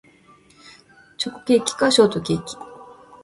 [1.19, 2.55] チョコケーキかショートケーキ